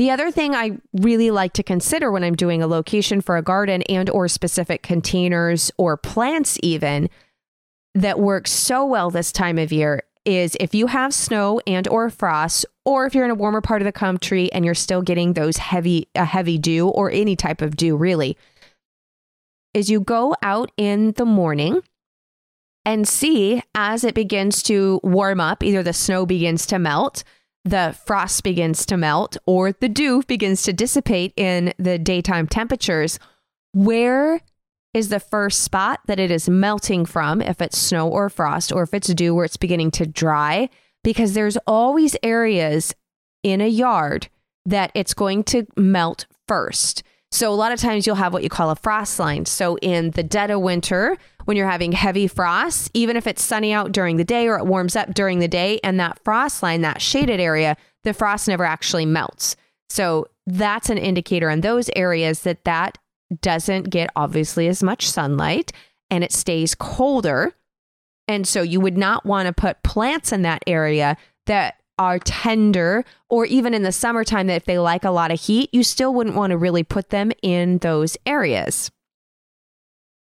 The 0.02 0.10
other 0.10 0.32
thing 0.32 0.56
I 0.56 0.80
really 0.94 1.30
like 1.30 1.54
to 1.54 1.62
consider 1.62 2.12
when 2.12 2.24
I'm 2.24 2.34
doing 2.34 2.64
a 2.64 2.66
location 2.66 3.22
for 3.22 3.38
a 3.38 3.44
garden 3.44 3.84
and 3.84 4.10
or 4.10 4.28
specific 4.28 4.82
containers 4.82 5.72
or 5.78 5.96
plants 5.96 6.58
even 6.64 7.08
that 7.94 8.20
works 8.20 8.50
so 8.50 8.84
well 8.84 9.12
this 9.12 9.32
time 9.32 9.60
of 9.60 9.72
year 9.72 10.02
is 10.26 10.58
if 10.60 10.74
you 10.74 10.88
have 10.88 11.14
snow 11.14 11.62
and 11.68 11.88
or 11.88 12.10
frost 12.10 12.66
or 12.84 13.06
if 13.06 13.14
you're 13.14 13.26
in 13.26 13.30
a 13.30 13.36
warmer 13.36 13.62
part 13.62 13.80
of 13.80 13.86
the 13.86 13.92
country 13.92 14.52
and 14.54 14.66
you're 14.66 14.74
still 14.74 15.04
getting 15.04 15.34
those 15.34 15.58
heavy 15.58 16.08
a 16.16 16.26
heavy 16.26 16.58
dew 16.58 16.88
or 16.88 17.12
any 17.12 17.36
type 17.36 17.62
of 17.62 17.78
dew 17.78 17.96
really 17.96 18.36
is 19.76 19.92
you 19.92 20.02
go 20.02 20.36
out 20.42 20.72
in 20.78 21.12
the 21.12 21.26
morning 21.26 21.80
and 22.86 23.08
see 23.08 23.62
as 23.76 24.04
it 24.04 24.16
begins 24.16 24.64
to 24.64 25.00
warm 25.04 25.40
up, 25.40 25.62
either 25.62 25.84
the 25.84 25.94
snow 25.94 26.26
begins 26.26 26.66
to 26.66 26.80
melt, 26.80 27.24
the 27.64 27.96
frost 28.06 28.44
begins 28.44 28.86
to 28.88 28.98
melt, 28.98 29.38
or 29.46 29.72
the 29.72 29.90
dew 29.90 30.24
begins 30.24 30.64
to 30.64 30.74
dissipate 30.74 31.34
in 31.38 31.74
the 31.78 32.00
daytime 32.00 32.48
temperatures, 32.48 33.20
where 33.74 34.42
is 34.94 35.10
the 35.10 35.20
first 35.20 35.62
spot 35.62 36.00
that 36.08 36.20
it 36.20 36.32
is 36.32 36.50
melting 36.50 37.06
from, 37.06 37.42
if 37.42 37.62
it's 37.62 37.78
snow 37.78 38.08
or 38.08 38.30
frost, 38.30 38.72
or 38.72 38.84
if 38.84 38.94
it's 38.94 39.14
dew 39.14 39.34
where 39.34 39.46
it's 39.46 39.58
beginning 39.58 39.92
to 39.92 40.06
dry, 40.06 40.70
because 41.04 41.34
there's 41.34 41.58
always 41.68 42.16
areas 42.24 42.94
in 43.44 43.62
a 43.62 43.68
yard 43.68 44.28
that 44.66 44.92
it's 44.94 45.14
going 45.14 45.44
to 45.44 45.66
melt 45.78 46.26
first. 46.48 47.04
So 47.32 47.52
a 47.52 47.56
lot 47.56 47.72
of 47.72 47.80
times 47.80 48.06
you'll 48.06 48.18
have 48.18 48.34
what 48.34 48.44
you 48.44 48.50
call 48.50 48.70
a 48.70 48.76
frost 48.76 49.18
line. 49.18 49.46
So 49.46 49.78
in 49.82 50.12
the 50.12 50.24
dead 50.24 50.52
of 50.52 50.60
winter, 50.60 51.18
when 51.46 51.58
you're 51.58 51.70
having 51.70 51.92
heavy 51.92 52.28
frosts, 52.28 52.90
even 52.94 53.16
if 53.16 53.28
it's 53.28 53.44
sunny 53.44 53.74
out 53.74 53.92
during 53.92 54.18
the 54.18 54.24
day 54.24 54.48
or 54.48 54.58
it 54.58 54.66
warms 54.66 54.96
up 54.96 55.14
during 55.14 55.40
the 55.40 55.48
day, 55.48 55.80
and 55.84 56.00
that 56.00 56.20
frost 56.24 56.64
line, 56.64 56.82
that 56.82 57.02
shaded 57.02 57.40
area, 57.40 57.76
the 58.04 58.14
frost 58.14 58.48
never 58.48 58.66
actually 58.66 59.06
melts. 59.06 59.56
So 59.90 60.28
that's 60.48 60.90
an 60.90 60.98
indicator 60.98 61.50
in 61.50 61.62
those 61.62 61.90
areas 61.96 62.42
that 62.42 62.64
that 62.66 62.98
doesn't 63.42 63.90
get 63.90 64.10
obviously 64.16 64.68
as 64.68 64.84
much 64.84 65.10
sunlight 65.10 65.72
and 66.10 66.24
it 66.24 66.32
stays 66.32 66.76
colder. 66.76 67.54
And 68.28 68.48
so 68.48 68.62
you 68.62 68.80
would 68.80 68.98
not 68.98 69.26
want 69.26 69.48
to 69.48 69.54
put 69.54 69.84
plants 69.84 70.32
in 70.32 70.42
that 70.44 70.64
area 70.68 71.18
that 71.46 71.76
are 71.98 72.20
tender, 72.20 73.06
or 73.30 73.46
even 73.46 73.74
in 73.74 73.84
the 73.84 73.92
summertime, 73.92 74.48
that 74.48 74.56
if 74.56 74.66
they 74.66 74.80
like 74.80 75.04
a 75.04 75.12
lot 75.12 75.30
of 75.30 75.40
heat, 75.40 75.70
you 75.72 75.84
still 75.84 76.14
wouldn't 76.14 76.36
want 76.36 76.52
to 76.52 76.58
really 76.58 76.84
put 76.84 77.10
them 77.10 77.32
in 77.44 77.78
those 77.80 78.18
areas. 78.26 78.90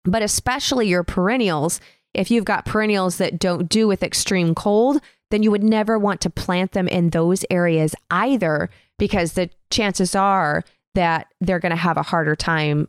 But 0.06 0.22
especially 0.22 0.88
your 0.88 1.04
perennials, 1.04 1.80
if 2.14 2.32
you've 2.32 2.46
got 2.46 2.66
perennials 2.66 3.18
that 3.18 3.40
don't 3.40 3.70
do 3.70 3.88
with 3.88 4.04
extreme 4.04 4.56
cold, 4.56 5.02
then 5.30 5.44
you 5.44 5.52
would 5.52 5.64
never 5.64 6.00
want 6.00 6.22
to 6.22 6.30
plant 6.30 6.72
them 6.72 6.88
in 6.88 7.12
those 7.12 7.46
areas 7.50 7.94
either, 8.10 8.70
because 8.98 9.34
the 9.34 9.50
chances 9.70 10.16
are 10.16 10.64
that 10.96 11.28
they're 11.40 11.60
going 11.60 11.70
to 11.70 11.76
have 11.76 11.98
a 11.98 12.04
harder 12.04 12.36
time 12.36 12.88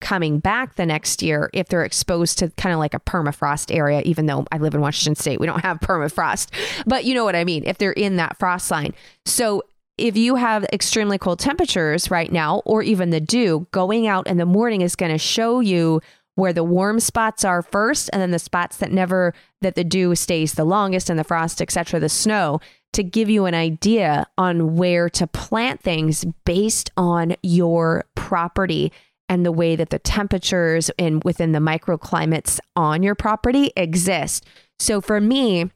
coming 0.00 0.38
back 0.38 0.76
the 0.76 0.86
next 0.86 1.22
year 1.22 1.50
if 1.52 1.68
they're 1.68 1.84
exposed 1.84 2.38
to 2.38 2.48
kind 2.56 2.72
of 2.72 2.78
like 2.78 2.94
a 2.94 3.00
permafrost 3.00 3.74
area, 3.74 4.00
even 4.06 4.24
though 4.24 4.46
I 4.50 4.56
live 4.56 4.74
in 4.74 4.80
Washington 4.80 5.14
State, 5.14 5.38
we 5.38 5.46
don't 5.46 5.60
have 5.60 5.78
permafrost, 5.80 6.48
but 6.86 7.04
you 7.04 7.12
know 7.12 7.24
what 7.24 7.36
I 7.36 7.44
mean, 7.44 7.64
if 7.66 7.76
they're 7.76 7.92
in 7.92 8.16
that 8.16 8.38
frost 8.38 8.70
line. 8.70 8.94
So 9.26 9.62
if 9.98 10.16
you 10.16 10.36
have 10.36 10.64
extremely 10.72 11.18
cold 11.18 11.38
temperatures 11.38 12.10
right 12.10 12.32
now, 12.32 12.62
or 12.64 12.82
even 12.82 13.10
the 13.10 13.20
dew, 13.20 13.66
going 13.72 14.06
out 14.06 14.26
in 14.26 14.38
the 14.38 14.46
morning 14.46 14.80
is 14.80 14.96
going 14.96 15.12
to 15.12 15.18
show 15.18 15.60
you 15.60 16.00
where 16.40 16.52
the 16.52 16.64
warm 16.64 16.98
spots 16.98 17.44
are 17.44 17.62
first, 17.62 18.10
and 18.12 18.20
then 18.20 18.30
the 18.30 18.38
spots 18.38 18.78
that 18.78 18.90
never, 18.90 19.34
that 19.60 19.74
the 19.74 19.84
dew 19.84 20.14
stays 20.14 20.54
the 20.54 20.64
longest 20.64 21.10
and 21.10 21.18
the 21.18 21.24
frost, 21.24 21.60
etc., 21.60 22.00
the 22.00 22.08
snow, 22.08 22.58
to 22.92 23.04
give 23.04 23.30
you 23.30 23.44
an 23.44 23.54
idea 23.54 24.26
on 24.36 24.74
where 24.74 25.08
to 25.10 25.26
plant 25.26 25.80
things 25.80 26.24
based 26.44 26.90
on 26.96 27.36
your 27.42 28.04
property 28.16 28.90
and 29.28 29.46
the 29.46 29.52
way 29.52 29.76
that 29.76 29.90
the 29.90 29.98
temperatures 29.98 30.90
in 30.98 31.20
within 31.24 31.52
the 31.52 31.60
microclimates 31.60 32.58
on 32.74 33.02
your 33.02 33.14
property 33.14 33.70
exist. 33.76 34.44
So 34.80 35.00
for 35.00 35.20
me, 35.20 35.70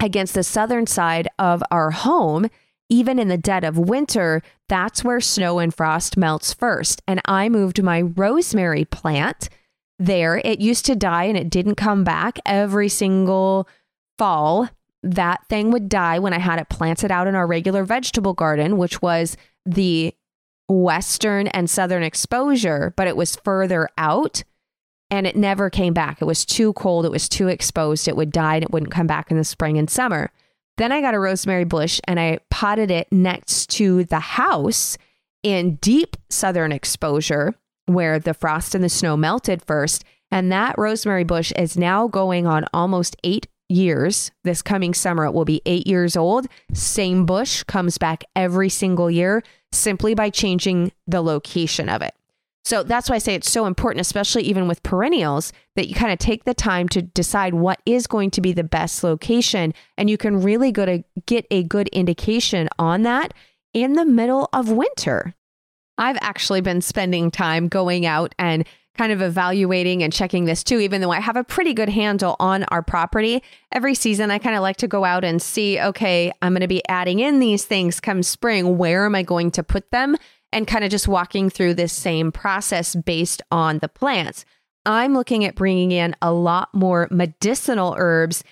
against 0.00 0.34
the 0.34 0.44
southern 0.44 0.86
side 0.86 1.28
of 1.38 1.62
our 1.70 1.90
home, 1.90 2.48
even 2.88 3.18
in 3.18 3.28
the 3.28 3.36
dead 3.36 3.64
of 3.64 3.76
winter, 3.76 4.42
that's 4.68 5.04
where 5.04 5.20
snow 5.20 5.58
and 5.58 5.74
frost 5.74 6.16
melts 6.16 6.54
first. 6.54 7.02
And 7.06 7.20
I 7.26 7.48
moved 7.48 7.82
my 7.82 8.00
rosemary 8.00 8.84
plant 8.84 9.50
there. 10.00 10.40
It 10.44 10.60
used 10.60 10.86
to 10.86 10.96
die 10.96 11.24
and 11.24 11.36
it 11.36 11.50
didn't 11.50 11.76
come 11.76 12.02
back 12.02 12.38
every 12.44 12.88
single 12.88 13.68
fall. 14.18 14.68
That 15.02 15.46
thing 15.48 15.70
would 15.70 15.88
die 15.88 16.18
when 16.18 16.32
I 16.32 16.38
had 16.38 16.58
it 16.58 16.68
planted 16.68 17.10
out 17.12 17.26
in 17.26 17.34
our 17.34 17.46
regular 17.46 17.84
vegetable 17.84 18.34
garden, 18.34 18.78
which 18.78 19.00
was 19.00 19.36
the 19.64 20.14
western 20.68 21.46
and 21.48 21.68
southern 21.68 22.02
exposure, 22.02 22.92
but 22.96 23.06
it 23.06 23.16
was 23.16 23.36
further 23.36 23.88
out 23.96 24.42
and 25.10 25.26
it 25.26 25.36
never 25.36 25.68
came 25.68 25.92
back. 25.92 26.22
It 26.22 26.26
was 26.26 26.44
too 26.44 26.72
cold, 26.74 27.04
it 27.04 27.10
was 27.10 27.28
too 27.28 27.48
exposed, 27.48 28.08
it 28.08 28.16
would 28.16 28.30
die 28.30 28.56
and 28.56 28.64
it 28.64 28.70
wouldn't 28.70 28.92
come 28.92 29.06
back 29.06 29.30
in 29.30 29.36
the 29.36 29.44
spring 29.44 29.76
and 29.76 29.90
summer. 29.90 30.30
Then 30.76 30.92
I 30.92 31.00
got 31.00 31.14
a 31.14 31.18
rosemary 31.18 31.64
bush 31.64 32.00
and 32.04 32.18
I 32.18 32.38
potted 32.48 32.90
it 32.90 33.08
next 33.10 33.68
to 33.70 34.04
the 34.04 34.20
house 34.20 34.96
in 35.42 35.76
deep 35.76 36.16
southern 36.30 36.72
exposure 36.72 37.54
where 37.92 38.18
the 38.18 38.34
frost 38.34 38.74
and 38.74 38.82
the 38.82 38.88
snow 38.88 39.16
melted 39.16 39.62
first. 39.66 40.04
And 40.30 40.50
that 40.52 40.76
rosemary 40.78 41.24
bush 41.24 41.52
is 41.56 41.76
now 41.76 42.08
going 42.08 42.46
on 42.46 42.64
almost 42.72 43.16
eight 43.24 43.48
years. 43.68 44.30
This 44.44 44.62
coming 44.62 44.94
summer, 44.94 45.24
it 45.24 45.32
will 45.32 45.44
be 45.44 45.62
eight 45.66 45.86
years 45.86 46.16
old. 46.16 46.46
Same 46.72 47.26
bush 47.26 47.62
comes 47.64 47.98
back 47.98 48.24
every 48.36 48.68
single 48.68 49.10
year 49.10 49.42
simply 49.72 50.14
by 50.14 50.30
changing 50.30 50.92
the 51.06 51.22
location 51.22 51.88
of 51.88 52.02
it. 52.02 52.14
So 52.64 52.82
that's 52.82 53.08
why 53.08 53.16
I 53.16 53.18
say 53.18 53.34
it's 53.34 53.50
so 53.50 53.66
important, 53.66 54.00
especially 54.00 54.42
even 54.42 54.68
with 54.68 54.82
perennials, 54.82 55.52
that 55.76 55.88
you 55.88 55.94
kind 55.94 56.12
of 56.12 56.18
take 56.18 56.44
the 56.44 56.54
time 56.54 56.88
to 56.90 57.02
decide 57.02 57.54
what 57.54 57.80
is 57.86 58.06
going 58.06 58.30
to 58.32 58.40
be 58.40 58.52
the 58.52 58.64
best 58.64 59.02
location. 59.02 59.72
And 59.96 60.10
you 60.10 60.18
can 60.18 60.42
really 60.42 60.70
go 60.70 60.84
to 60.84 61.02
get 61.26 61.46
a 61.50 61.62
good 61.62 61.88
indication 61.88 62.68
on 62.78 63.02
that 63.02 63.32
in 63.72 63.94
the 63.94 64.04
middle 64.04 64.48
of 64.52 64.70
winter. 64.70 65.34
I've 66.00 66.18
actually 66.20 66.62
been 66.62 66.80
spending 66.80 67.30
time 67.30 67.68
going 67.68 68.06
out 68.06 68.34
and 68.38 68.66
kind 68.96 69.12
of 69.12 69.22
evaluating 69.22 70.02
and 70.02 70.12
checking 70.12 70.46
this 70.46 70.64
too, 70.64 70.80
even 70.80 71.00
though 71.00 71.12
I 71.12 71.20
have 71.20 71.36
a 71.36 71.44
pretty 71.44 71.74
good 71.74 71.88
handle 71.88 72.36
on 72.40 72.64
our 72.64 72.82
property. 72.82 73.42
Every 73.70 73.94
season, 73.94 74.30
I 74.30 74.38
kind 74.38 74.56
of 74.56 74.62
like 74.62 74.78
to 74.78 74.88
go 74.88 75.04
out 75.04 75.24
and 75.24 75.40
see, 75.40 75.78
okay, 75.78 76.32
I'm 76.42 76.52
going 76.52 76.62
to 76.62 76.68
be 76.68 76.86
adding 76.88 77.20
in 77.20 77.38
these 77.38 77.64
things 77.64 78.00
come 78.00 78.22
spring. 78.22 78.78
Where 78.78 79.04
am 79.04 79.14
I 79.14 79.22
going 79.22 79.52
to 79.52 79.62
put 79.62 79.90
them? 79.90 80.16
And 80.52 80.66
kind 80.66 80.84
of 80.84 80.90
just 80.90 81.06
walking 81.06 81.48
through 81.48 81.74
this 81.74 81.92
same 81.92 82.32
process 82.32 82.96
based 82.96 83.40
on 83.52 83.78
the 83.78 83.88
plants. 83.88 84.44
I'm 84.84 85.14
looking 85.14 85.44
at 85.44 85.54
bringing 85.54 85.92
in 85.92 86.16
a 86.20 86.32
lot 86.32 86.70
more 86.74 87.06
medicinal 87.10 87.94
herbs 87.96 88.42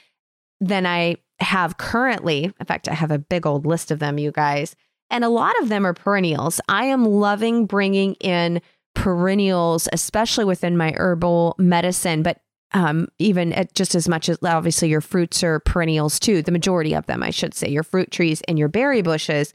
than 0.61 0.87
I 0.87 1.17
have 1.41 1.79
currently. 1.79 2.45
In 2.45 2.67
fact, 2.67 2.89
I 2.89 2.95
have 2.95 3.11
a 3.11 3.19
big 3.19 3.47
old 3.47 3.67
list 3.67 3.91
of 3.91 3.99
them, 3.99 4.19
you 4.19 4.31
guys. 4.31 4.77
And 5.11 5.25
a 5.25 5.29
lot 5.29 5.55
of 5.61 5.69
them 5.69 5.87
are 5.87 5.95
perennials. 5.95 6.61
I 6.69 6.85
am 6.85 7.05
loving 7.05 7.67
bringing 7.67 8.15
in 8.15 8.61
perennials, 8.95 9.89
especially 9.93 10.45
within 10.45 10.77
my 10.77 10.93
herbal 10.97 11.55
medicine, 11.59 12.23
but 12.23 12.41
um, 12.73 13.09
even 13.19 13.53
at 13.53 13.75
just 13.75 13.95
as 13.95 14.09
much 14.09 14.29
as 14.29 14.39
obviously 14.45 14.89
your 14.89 15.01
fruits 15.01 15.43
are 15.43 15.61
perennials 15.61 16.21
too, 16.21 16.43
the 16.43 16.53
majority 16.53 16.95
of 16.95 17.07
them, 17.07 17.23
I 17.23 17.31
should 17.31 17.55
say, 17.55 17.69
your 17.69 17.83
fruit 17.83 18.11
trees 18.11 18.43
and 18.47 18.59
your 18.59 18.69
berry 18.69 19.01
bushes. 19.01 19.55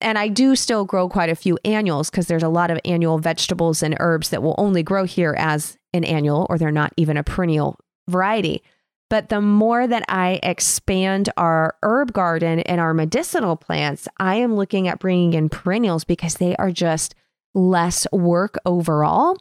And 0.00 0.18
I 0.18 0.28
do 0.28 0.54
still 0.54 0.84
grow 0.84 1.08
quite 1.08 1.30
a 1.30 1.34
few 1.34 1.58
annuals 1.64 2.10
because 2.10 2.26
there's 2.26 2.42
a 2.42 2.48
lot 2.48 2.70
of 2.70 2.78
annual 2.84 3.18
vegetables 3.18 3.82
and 3.82 3.96
herbs 3.98 4.28
that 4.28 4.42
will 4.42 4.54
only 4.58 4.82
grow 4.82 5.04
here 5.04 5.34
as 5.38 5.76
an 5.92 6.04
annual 6.04 6.46
or 6.50 6.58
they're 6.58 6.70
not 6.70 6.92
even 6.96 7.16
a 7.16 7.24
perennial 7.24 7.78
variety. 8.08 8.62
But 9.10 9.30
the 9.30 9.40
more 9.40 9.86
that 9.86 10.04
I 10.08 10.38
expand 10.42 11.30
our 11.36 11.76
herb 11.82 12.12
garden 12.12 12.60
and 12.60 12.80
our 12.80 12.92
medicinal 12.92 13.56
plants, 13.56 14.06
I 14.18 14.36
am 14.36 14.54
looking 14.54 14.86
at 14.86 14.98
bringing 14.98 15.32
in 15.32 15.48
perennials 15.48 16.04
because 16.04 16.34
they 16.34 16.54
are 16.56 16.70
just 16.70 17.14
less 17.54 18.06
work 18.12 18.56
overall. 18.66 19.38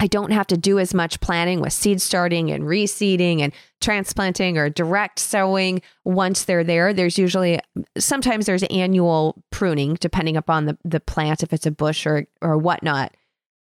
I 0.00 0.06
don't 0.06 0.30
have 0.30 0.46
to 0.48 0.56
do 0.56 0.78
as 0.78 0.94
much 0.94 1.20
planning 1.20 1.60
with 1.60 1.72
seed 1.72 2.00
starting 2.00 2.50
and 2.52 2.64
reseeding 2.64 3.40
and 3.40 3.52
transplanting 3.80 4.56
or 4.56 4.70
direct 4.70 5.18
sowing 5.18 5.82
once 6.04 6.44
they're 6.44 6.62
there. 6.62 6.92
There's 6.94 7.18
usually 7.18 7.58
sometimes 7.98 8.46
there's 8.46 8.62
annual 8.64 9.42
pruning 9.50 9.96
depending 10.00 10.36
upon 10.36 10.66
the, 10.66 10.78
the 10.84 11.00
plant, 11.00 11.42
if 11.42 11.52
it's 11.52 11.66
a 11.66 11.72
bush 11.72 12.06
or 12.06 12.26
or 12.40 12.56
whatnot. 12.56 13.16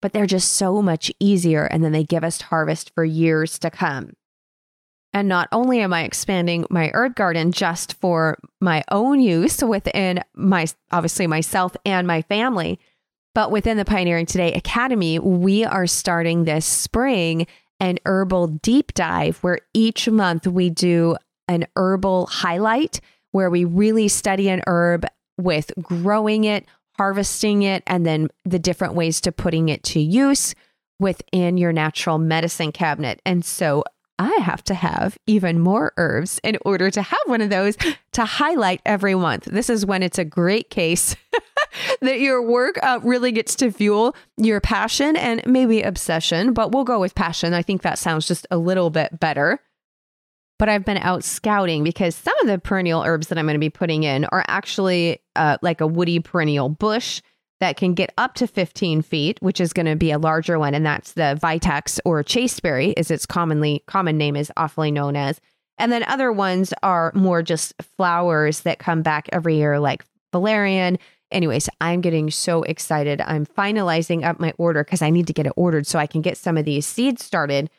But 0.00 0.14
they're 0.14 0.26
just 0.26 0.54
so 0.54 0.80
much 0.80 1.12
easier 1.20 1.64
and 1.64 1.84
then 1.84 1.92
they 1.92 2.02
give 2.02 2.24
us 2.24 2.40
harvest 2.40 2.92
for 2.94 3.04
years 3.04 3.58
to 3.60 3.70
come. 3.70 4.14
And 5.14 5.28
not 5.28 5.48
only 5.52 5.80
am 5.80 5.92
I 5.92 6.04
expanding 6.04 6.64
my 6.70 6.90
herb 6.94 7.14
garden 7.14 7.52
just 7.52 7.94
for 7.94 8.38
my 8.60 8.82
own 8.90 9.20
use 9.20 9.62
within 9.62 10.20
my 10.34 10.66
obviously 10.90 11.26
myself 11.26 11.76
and 11.84 12.06
my 12.06 12.22
family, 12.22 12.78
but 13.34 13.50
within 13.50 13.76
the 13.76 13.84
Pioneering 13.84 14.26
Today 14.26 14.52
Academy, 14.52 15.18
we 15.18 15.64
are 15.64 15.86
starting 15.86 16.44
this 16.44 16.66
spring 16.66 17.46
an 17.80 17.98
herbal 18.06 18.46
deep 18.46 18.94
dive 18.94 19.38
where 19.38 19.58
each 19.74 20.08
month 20.08 20.46
we 20.46 20.70
do 20.70 21.16
an 21.48 21.66
herbal 21.76 22.26
highlight 22.26 23.00
where 23.32 23.50
we 23.50 23.64
really 23.64 24.08
study 24.08 24.48
an 24.48 24.62
herb 24.66 25.04
with 25.36 25.72
growing 25.80 26.44
it, 26.44 26.64
harvesting 26.96 27.62
it, 27.62 27.82
and 27.86 28.06
then 28.06 28.28
the 28.44 28.58
different 28.58 28.94
ways 28.94 29.20
to 29.22 29.32
putting 29.32 29.68
it 29.68 29.82
to 29.82 30.00
use 30.00 30.54
within 31.00 31.58
your 31.58 31.72
natural 31.72 32.18
medicine 32.18 32.70
cabinet. 32.70 33.20
And 33.26 33.44
so 33.44 33.82
I 34.18 34.32
have 34.42 34.62
to 34.64 34.74
have 34.74 35.18
even 35.26 35.58
more 35.58 35.92
herbs 35.96 36.40
in 36.44 36.58
order 36.64 36.90
to 36.90 37.02
have 37.02 37.20
one 37.26 37.40
of 37.40 37.50
those 37.50 37.76
to 38.12 38.24
highlight 38.24 38.80
every 38.84 39.14
month. 39.14 39.44
This 39.44 39.70
is 39.70 39.86
when 39.86 40.02
it's 40.02 40.18
a 40.18 40.24
great 40.24 40.70
case 40.70 41.16
that 42.00 42.20
your 42.20 42.42
work 42.42 42.78
uh, 42.82 43.00
really 43.02 43.32
gets 43.32 43.54
to 43.56 43.72
fuel 43.72 44.14
your 44.36 44.60
passion 44.60 45.16
and 45.16 45.44
maybe 45.46 45.82
obsession, 45.82 46.52
but 46.52 46.72
we'll 46.72 46.84
go 46.84 47.00
with 47.00 47.14
passion. 47.14 47.54
I 47.54 47.62
think 47.62 47.82
that 47.82 47.98
sounds 47.98 48.26
just 48.26 48.46
a 48.50 48.58
little 48.58 48.90
bit 48.90 49.18
better. 49.18 49.60
But 50.58 50.68
I've 50.68 50.84
been 50.84 50.98
out 50.98 51.24
scouting 51.24 51.82
because 51.82 52.14
some 52.14 52.38
of 52.40 52.46
the 52.46 52.58
perennial 52.58 53.02
herbs 53.02 53.28
that 53.28 53.38
I'm 53.38 53.46
going 53.46 53.54
to 53.54 53.58
be 53.58 53.70
putting 53.70 54.04
in 54.04 54.26
are 54.26 54.44
actually 54.46 55.20
uh, 55.34 55.58
like 55.60 55.80
a 55.80 55.86
woody 55.88 56.20
perennial 56.20 56.68
bush 56.68 57.20
that 57.62 57.76
can 57.76 57.94
get 57.94 58.12
up 58.18 58.34
to 58.34 58.48
15 58.48 59.02
feet, 59.02 59.40
which 59.40 59.60
is 59.60 59.72
going 59.72 59.86
to 59.86 59.94
be 59.94 60.10
a 60.10 60.18
larger 60.18 60.58
one. 60.58 60.74
And 60.74 60.84
that's 60.84 61.12
the 61.12 61.38
Vitex 61.40 62.00
or 62.04 62.24
chasteberry, 62.24 62.90
is 62.96 63.08
its 63.08 63.24
commonly 63.24 63.84
common 63.86 64.18
name 64.18 64.34
is 64.34 64.50
awfully 64.56 64.90
known 64.90 65.14
as. 65.14 65.40
And 65.78 65.92
then 65.92 66.02
other 66.08 66.32
ones 66.32 66.74
are 66.82 67.12
more 67.14 67.40
just 67.40 67.72
flowers 67.96 68.62
that 68.62 68.80
come 68.80 69.02
back 69.02 69.28
every 69.30 69.58
year, 69.58 69.78
like 69.78 70.04
valerian. 70.32 70.98
Anyways, 71.30 71.68
I'm 71.80 72.00
getting 72.00 72.32
so 72.32 72.64
excited. 72.64 73.20
I'm 73.20 73.46
finalizing 73.46 74.24
up 74.24 74.40
my 74.40 74.52
order 74.58 74.82
because 74.82 75.00
I 75.00 75.10
need 75.10 75.28
to 75.28 75.32
get 75.32 75.46
it 75.46 75.52
ordered 75.54 75.86
so 75.86 76.00
I 76.00 76.08
can 76.08 76.20
get 76.20 76.36
some 76.36 76.58
of 76.58 76.64
these 76.64 76.84
seeds 76.84 77.24
started. 77.24 77.70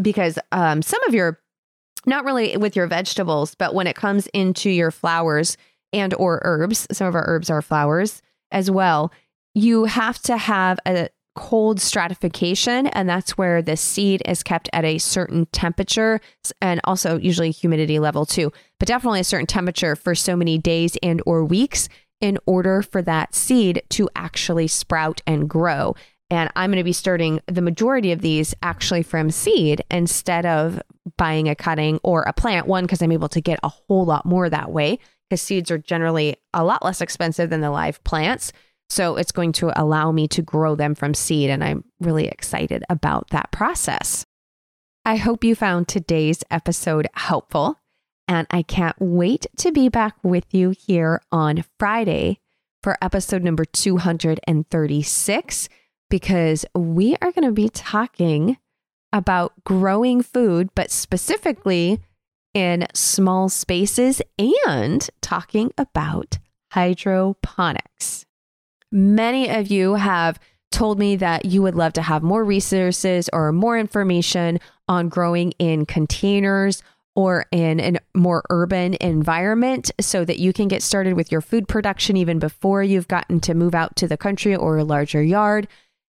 Because 0.00 0.38
um, 0.52 0.82
some 0.82 1.02
of 1.08 1.14
your, 1.14 1.40
not 2.06 2.24
really 2.24 2.56
with 2.56 2.76
your 2.76 2.86
vegetables, 2.86 3.56
but 3.56 3.74
when 3.74 3.88
it 3.88 3.96
comes 3.96 4.28
into 4.28 4.70
your 4.70 4.92
flowers 4.92 5.56
and 5.92 6.14
or 6.14 6.40
herbs, 6.44 6.86
some 6.92 7.08
of 7.08 7.16
our 7.16 7.24
herbs 7.26 7.50
are 7.50 7.60
flowers 7.60 8.22
as 8.50 8.70
well, 8.70 9.12
you 9.54 9.84
have 9.84 10.20
to 10.22 10.36
have 10.36 10.78
a 10.86 11.08
cold 11.34 11.80
stratification, 11.80 12.86
and 12.88 13.08
that's 13.08 13.36
where 13.38 13.62
the 13.62 13.76
seed 13.76 14.22
is 14.26 14.42
kept 14.42 14.68
at 14.72 14.84
a 14.84 14.98
certain 14.98 15.46
temperature 15.46 16.20
and 16.60 16.80
also 16.84 17.18
usually 17.18 17.50
humidity 17.50 17.98
level 17.98 18.26
too, 18.26 18.50
but 18.80 18.88
definitely 18.88 19.20
a 19.20 19.24
certain 19.24 19.46
temperature 19.46 19.94
for 19.94 20.14
so 20.14 20.34
many 20.34 20.58
days 20.58 20.96
and 21.02 21.22
or 21.26 21.44
weeks 21.44 21.88
in 22.20 22.38
order 22.46 22.82
for 22.82 23.02
that 23.02 23.34
seed 23.34 23.82
to 23.90 24.08
actually 24.16 24.66
sprout 24.66 25.20
and 25.26 25.48
grow. 25.48 25.94
And 26.30 26.50
I'm 26.56 26.70
going 26.70 26.78
to 26.78 26.84
be 26.84 26.92
starting 26.92 27.40
the 27.46 27.62
majority 27.62 28.10
of 28.10 28.20
these 28.20 28.54
actually 28.62 29.02
from 29.02 29.30
seed 29.30 29.82
instead 29.90 30.44
of 30.44 30.80
buying 31.16 31.48
a 31.48 31.54
cutting 31.54 32.00
or 32.02 32.22
a 32.22 32.32
plant. 32.32 32.66
One, 32.66 32.84
because 32.84 33.00
I'm 33.00 33.12
able 33.12 33.28
to 33.28 33.40
get 33.40 33.60
a 33.62 33.68
whole 33.68 34.04
lot 34.04 34.26
more 34.26 34.50
that 34.50 34.72
way 34.72 34.98
because 35.28 35.42
seeds 35.42 35.70
are 35.70 35.78
generally 35.78 36.36
a 36.52 36.64
lot 36.64 36.84
less 36.84 37.00
expensive 37.00 37.50
than 37.50 37.60
the 37.60 37.70
live 37.70 38.02
plants. 38.04 38.52
So 38.88 39.16
it's 39.16 39.32
going 39.32 39.52
to 39.52 39.72
allow 39.80 40.12
me 40.12 40.28
to 40.28 40.42
grow 40.42 40.76
them 40.76 40.94
from 40.94 41.14
seed. 41.14 41.50
And 41.50 41.64
I'm 41.64 41.84
really 42.00 42.28
excited 42.28 42.84
about 42.88 43.30
that 43.30 43.50
process. 43.50 44.24
I 45.04 45.16
hope 45.16 45.44
you 45.44 45.54
found 45.54 45.88
today's 45.88 46.42
episode 46.50 47.08
helpful. 47.14 47.78
And 48.28 48.46
I 48.50 48.62
can't 48.62 48.96
wait 48.98 49.46
to 49.58 49.72
be 49.72 49.88
back 49.88 50.16
with 50.22 50.52
you 50.52 50.70
here 50.70 51.20
on 51.30 51.64
Friday 51.78 52.40
for 52.82 52.96
episode 53.00 53.42
number 53.42 53.64
236 53.64 55.68
because 56.08 56.64
we 56.74 57.16
are 57.22 57.32
going 57.32 57.44
to 57.44 57.52
be 57.52 57.68
talking 57.68 58.58
about 59.12 59.52
growing 59.64 60.22
food, 60.22 60.70
but 60.74 60.90
specifically 60.90 62.00
in 62.56 62.86
small 62.94 63.50
spaces 63.50 64.22
and 64.38 65.10
talking 65.20 65.70
about 65.76 66.38
hydroponics. 66.72 68.24
Many 68.90 69.50
of 69.50 69.66
you 69.66 69.96
have 69.96 70.40
told 70.72 70.98
me 70.98 71.16
that 71.16 71.44
you 71.44 71.60
would 71.60 71.74
love 71.74 71.92
to 71.92 72.02
have 72.02 72.22
more 72.22 72.42
resources 72.42 73.28
or 73.30 73.52
more 73.52 73.78
information 73.78 74.58
on 74.88 75.10
growing 75.10 75.52
in 75.58 75.84
containers 75.84 76.82
or 77.14 77.44
in 77.52 77.78
a 77.78 77.98
more 78.14 78.42
urban 78.48 78.96
environment 79.02 79.90
so 80.00 80.24
that 80.24 80.38
you 80.38 80.54
can 80.54 80.66
get 80.66 80.82
started 80.82 81.12
with 81.12 81.30
your 81.30 81.42
food 81.42 81.68
production 81.68 82.16
even 82.16 82.38
before 82.38 82.82
you've 82.82 83.08
gotten 83.08 83.38
to 83.38 83.52
move 83.52 83.74
out 83.74 83.94
to 83.96 84.08
the 84.08 84.16
country 84.16 84.56
or 84.56 84.78
a 84.78 84.84
larger 84.84 85.22
yard 85.22 85.68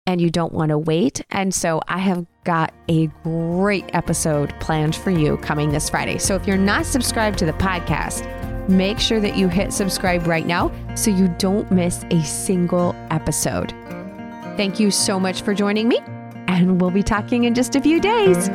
and 0.07 0.21
you 0.21 0.31
don't 0.31 0.53
want 0.53 0.71
to 0.71 0.79
wait. 0.79 1.23
And 1.31 1.55
so 1.55 1.81
I 1.89 1.99
have 1.99 2.27
got 2.45 2.75
a 2.89 3.07
great 3.23 3.85
episode 3.95 4.59
planned 4.61 4.97
for 4.97 5.11
you 5.11 5.37
coming 5.39 5.71
this 5.71 5.89
Friday. 5.89 6.19
So 6.19 6.35
if 6.35 6.47
you're 6.47 6.57
not 6.57 6.87
subscribed 6.87 7.39
to 7.39 7.47
the 7.47 7.53
podcast, 7.53 8.29
make 8.69 8.99
sure 8.99 9.21
that 9.21 9.37
you 9.37 9.49
hit 9.49 9.73
subscribe 9.73 10.27
right 10.27 10.47
now 10.47 10.73
so 10.95 11.11
you 11.11 11.29
don't 11.39 11.71
miss 11.71 12.05
a 12.11 12.23
single 12.25 12.95
episode. 13.11 13.71
Thank 14.57 14.79
you 14.79 14.91
so 14.91 15.19
much 15.19 15.43
for 15.43 15.55
joining 15.55 15.89
me, 15.89 15.99
and 16.47 16.81
we'll 16.81 16.91
be 16.91 17.03
talking 17.03 17.45
in 17.45 17.55
just 17.55 17.75
a 17.75 17.81
few 17.81 18.01
days. 18.01 18.49